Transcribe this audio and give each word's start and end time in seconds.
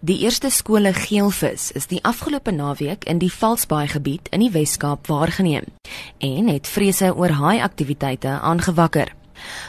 Die 0.00 0.22
eerste 0.24 0.48
skole 0.48 0.94
geelvis 0.96 1.66
is 1.76 1.84
die 1.90 1.98
afgelope 2.08 2.54
naweek 2.56 3.02
in 3.12 3.18
die 3.20 3.28
Valsbaai 3.28 3.84
gebied 3.92 4.30
in 4.32 4.40
die 4.40 4.48
Wes-Kaap 4.54 5.10
waargeneem 5.12 5.66
en 6.24 6.46
het 6.48 6.70
vrese 6.72 7.10
oor 7.12 7.34
haai-aktiwiteite 7.36 8.38
aangewakker. 8.40 9.12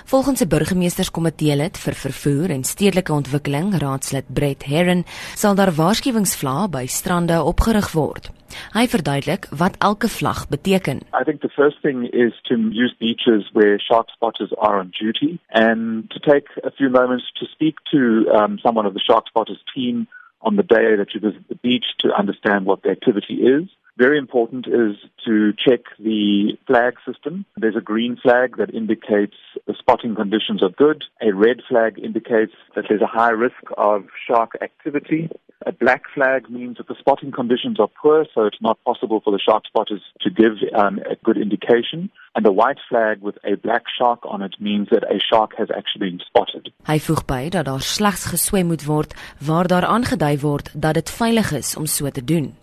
Volgens 0.07 0.39
'n 0.41 0.47
burgemeesterskomitee 0.47 1.55
lid 1.55 1.77
vir 1.77 1.93
vervoer 1.93 2.49
en 2.49 2.63
stedelike 2.63 3.13
ontwikkeling, 3.13 3.75
raadslid 3.75 4.25
Brett 4.33 4.63
Herron, 4.63 5.03
sal 5.35 5.55
daar 5.55 5.75
waarskuwingsvlae 5.75 6.69
by 6.69 6.85
strande 6.85 7.43
opgerig 7.43 7.91
word. 7.91 8.31
Hy 8.71 8.87
verduidelik 8.87 9.47
wat 9.51 9.75
elke 9.79 10.07
vlag 10.07 10.47
beteken. 10.47 10.97
I 11.21 11.23
think 11.23 11.41
the 11.41 11.49
first 11.49 11.81
thing 11.81 12.07
is 12.13 12.33
to 12.43 12.55
use 12.55 12.95
beaches 12.99 13.49
where 13.51 13.79
shark 13.79 14.09
spotters 14.09 14.55
are 14.57 14.79
on 14.79 14.89
duty 14.91 15.39
and 15.47 16.09
to 16.09 16.19
take 16.19 16.47
a 16.63 16.71
few 16.71 16.89
moments 16.89 17.31
to 17.33 17.45
speak 17.45 17.75
to 17.91 17.99
um, 18.31 18.57
someone 18.59 18.87
of 18.87 18.93
the 18.93 19.03
shark 19.03 19.27
spotters 19.27 19.63
team 19.73 20.07
on 20.43 20.55
the 20.55 20.63
day 20.63 20.95
that 20.95 21.13
you 21.13 21.19
visit 21.19 21.47
the 21.47 21.55
beach 21.55 21.85
to 21.99 22.13
understand 22.13 22.65
what 22.65 22.83
the 22.83 22.89
activity 22.89 23.35
is. 23.35 23.69
Very 23.97 24.17
important 24.17 24.67
is 24.67 24.95
to 25.25 25.53
check 25.53 25.81
the 25.99 26.57
flag 26.65 26.95
system. 27.05 27.45
There's 27.57 27.75
a 27.75 27.81
green 27.81 28.15
flag 28.15 28.57
that 28.57 28.73
indicates 28.73 29.35
the 29.67 29.75
spotting 29.77 30.15
conditions 30.15 30.63
are 30.63 30.69
good. 30.69 31.03
A 31.21 31.31
red 31.33 31.61
flag 31.67 31.99
indicates 31.99 32.53
that 32.75 32.85
there's 32.87 33.01
a 33.01 33.07
high 33.07 33.29
risk 33.31 33.61
of 33.77 34.05
shark 34.27 34.51
activity. 34.61 35.29
A 35.67 35.71
black 35.71 36.03
flag 36.15 36.49
means 36.49 36.77
that 36.77 36.87
the 36.87 36.95
spotting 36.99 37.31
conditions 37.31 37.79
are 37.79 37.89
poor, 38.01 38.25
so 38.33 38.45
it's 38.45 38.61
not 38.61 38.83
possible 38.83 39.21
for 39.23 39.31
the 39.31 39.39
shark 39.39 39.67
spotters 39.67 40.01
to 40.21 40.31
give 40.31 40.53
um, 40.75 40.99
a 40.99 41.15
good 41.23 41.37
indication. 41.37 42.09
And 42.33 42.45
a 42.47 42.51
white 42.51 42.79
flag 42.89 43.21
with 43.21 43.37
a 43.43 43.55
black 43.55 43.83
shark 43.95 44.21
on 44.23 44.41
it 44.41 44.55
means 44.59 44.87
that 44.89 45.03
a 45.03 45.19
shark 45.19 45.51
has 45.57 45.67
actually 45.69 46.09
been 46.09 46.21
spotted. 46.25 46.70
Hy 46.85 46.97
voeg 46.99 47.25
by 47.25 47.49
dat 47.49 47.65
daar 47.65 47.81
slegs 47.81 48.25
geswem 48.33 48.67
moet 48.67 48.85
word 48.85 49.13
waar 49.47 49.67
daar 49.67 49.85
aangedui 49.85 50.39
word 50.39 50.71
dat 50.73 50.93
dit 50.93 51.09
veilig 51.09 51.51
is 51.51 51.75
om 51.77 51.85
so 51.85 52.09
te 52.09 52.23
doen. 52.23 52.53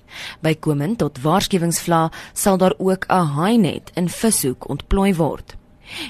Bykomend 0.43 0.99
tot 0.99 1.23
waarskuwingsvla 1.23 2.11
sal 2.33 2.59
daar 2.59 2.75
ook 2.79 3.05
'n 3.09 3.31
haainet 3.37 3.91
in 3.95 4.09
vishoek 4.09 4.69
ontplooi 4.69 5.15
word. 5.15 5.57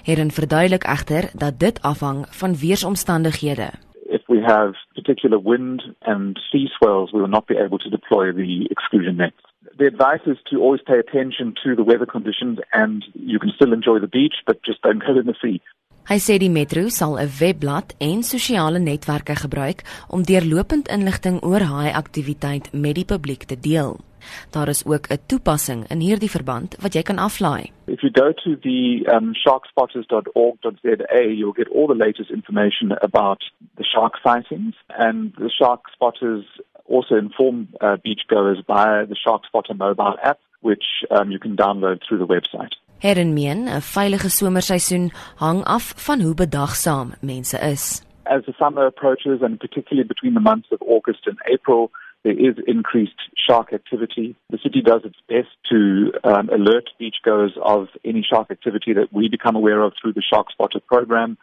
Hierin 0.02 0.30
verduidelik 0.30 0.84
egter 0.84 1.30
dat 1.34 1.58
dit 1.58 1.82
afhang 1.82 2.26
van 2.30 2.56
weeromstandighede 2.56 3.70
we 4.28 4.40
have 4.42 4.74
particular 4.94 5.38
wind 5.38 5.82
and 6.02 6.38
sea 6.50 6.66
swells, 6.76 7.12
we 7.12 7.20
will 7.20 7.28
not 7.28 7.46
be 7.46 7.56
able 7.56 7.78
to 7.78 7.90
deploy 7.90 8.30
the 8.32 8.68
exclusion 8.70 9.16
nets. 9.16 9.36
The 9.78 9.86
advice 9.86 10.20
is 10.26 10.38
to 10.50 10.60
always 10.60 10.80
pay 10.86 10.98
attention 10.98 11.54
to 11.64 11.74
the 11.74 11.82
weather 11.82 12.06
conditions 12.06 12.58
and 12.72 13.04
you 13.14 13.38
can 13.38 13.50
still 13.54 13.72
enjoy 13.72 13.98
the 14.00 14.06
beach, 14.06 14.34
but 14.46 14.62
just 14.62 14.82
don't 14.82 14.98
go 14.98 15.18
in 15.18 15.26
the 15.26 15.34
sea. 15.42 15.60
Hy 16.08 16.16
sê 16.24 16.38
die 16.40 16.48
metro 16.48 16.88
sal 16.88 17.18
'n 17.20 17.28
webblad 17.38 17.92
en 18.00 18.22
sosiale 18.24 18.80
netwerke 18.80 19.34
gebruik 19.36 19.80
om 20.08 20.22
deurlopend 20.24 20.88
inligting 20.88 21.36
oor 21.44 21.60
haai 21.60 21.92
aktiwiteit 21.92 22.72
met 22.72 22.94
die 22.96 23.04
publiek 23.04 23.44
te 23.44 23.58
deel. 23.60 24.00
Daar 24.54 24.68
is 24.68 24.86
ook 24.86 25.06
'n 25.10 25.20
toepassing 25.26 25.84
in 25.92 26.00
hierdie 26.00 26.30
verband 26.30 26.76
wat 26.80 26.94
jy 26.94 27.02
kan 27.02 27.18
aflaai. 27.18 27.64
If 27.86 28.00
you 28.00 28.10
go 28.12 28.32
to 28.32 28.56
the 28.56 29.04
um, 29.14 29.34
sharkspotters.org.za, 29.34 31.22
you'll 31.38 31.58
get 31.60 31.68
all 31.76 31.86
the 31.86 32.04
latest 32.06 32.30
information 32.30 32.92
about 33.02 33.40
the 33.76 33.84
shark 33.84 34.16
sightings 34.24 34.74
and 34.88 35.34
the 35.36 35.50
shark 35.50 35.90
spotters 35.92 36.44
also 36.88 37.16
inform 37.16 37.68
uh, 37.80 37.96
beachgoers 38.04 38.64
via 38.66 39.06
the 39.06 39.16
Shark 39.24 39.44
Spotter 39.44 39.74
mobile 39.74 40.16
app 40.22 40.38
which 40.60 40.86
um, 41.10 41.30
you 41.30 41.38
can 41.38 41.54
download 41.54 42.00
through 42.02 42.18
the 42.18 42.26
website. 42.26 42.72
Herren 42.98 43.32
meen 43.32 43.68
'n 43.68 43.82
veilige 43.94 44.28
somerseisoen 44.28 45.10
hang 45.36 45.64
af 45.64 45.92
van 45.96 46.20
hoe 46.20 46.34
bedagsaam 46.34 47.12
mense 47.20 47.58
is. 47.58 48.02
As 48.22 48.44
the 48.44 48.52
summer 48.52 48.86
approaches 48.86 49.40
and 49.40 49.58
particularly 49.58 50.08
between 50.08 50.34
the 50.34 50.40
months 50.50 50.70
of 50.72 50.78
August 50.80 51.26
and 51.26 51.38
April, 51.54 51.90
there 52.24 52.38
is 52.48 52.54
increased 52.66 53.20
shark 53.46 53.72
activity. 53.72 54.34
The 54.50 54.58
city 54.58 54.80
does 54.82 55.02
its 55.04 55.20
best 55.28 55.52
to 55.70 55.78
um, 56.24 56.48
alert 56.48 56.90
beachgoers 57.00 57.56
of 57.74 57.88
any 58.04 58.22
shark 58.30 58.50
activity 58.50 58.92
that 58.94 59.12
we 59.12 59.28
become 59.28 59.56
aware 59.56 59.82
of 59.82 59.92
through 59.94 60.14
the 60.14 60.28
Shark 60.30 60.50
Spotter 60.50 60.80
program. 60.80 61.38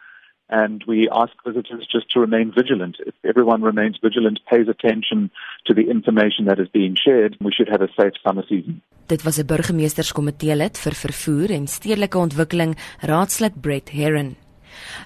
And 0.48 0.84
we 0.86 1.08
ask 1.10 1.32
visitors 1.44 1.86
just 1.90 2.08
to 2.12 2.20
remain 2.20 2.52
vigilant. 2.52 2.96
If 3.04 3.14
everyone 3.24 3.62
remains 3.62 3.98
vigilant, 4.00 4.38
pays 4.46 4.68
attention 4.68 5.30
to 5.66 5.74
the 5.74 5.90
information 5.90 6.44
that 6.46 6.60
is 6.60 6.68
being 6.72 6.94
shared, 6.94 7.36
we 7.40 7.52
should 7.52 7.68
have 7.68 7.82
a 7.82 7.90
safe 7.98 8.14
summer 8.22 8.44
season. 8.46 8.82
Dit 9.06 9.22
was 9.22 9.38
'n 9.38 9.46
burgemeesterskomitee 9.46 10.56
lid 10.56 10.78
vir 10.78 10.94
vervoer 10.94 11.50
en 11.50 11.66
stedelike 11.66 12.18
ontwikkeling, 12.18 12.76
raadslid 13.00 13.60
Brett 13.60 13.90
Herron. 13.90 14.36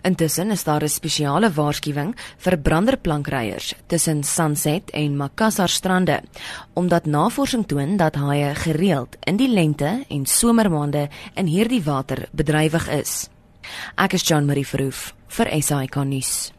Intussen 0.03 0.51
is 0.51 0.65
daar 0.65 0.83
'n 0.83 0.89
spesiale 0.89 1.51
waarskuwing 1.51 2.15
vir 2.37 2.59
branderplankryers 2.59 3.75
tussen 3.87 4.23
Sunset 4.23 4.91
en 4.91 5.17
Makassar 5.17 5.69
strande, 5.69 6.21
omdat 6.75 7.07
navorsing 7.07 7.67
toon 7.67 7.97
dat 7.97 8.15
haie 8.15 8.55
gereeld 8.55 9.17
in 9.21 9.37
die 9.37 9.49
lente 9.49 10.05
en 10.09 10.27
somermaande 10.27 11.09
in 11.35 11.47
hierdie 11.47 11.83
water 11.83 12.29
bedrywig 12.33 12.89
is. 12.89 13.29
Ek 13.99 14.15
is 14.15 14.23
Jean 14.23 14.47
Marie 14.47 14.65
Verhoef 14.65 15.13
vir 15.29 15.51
SAK 15.61 16.05
nuus. 16.05 16.51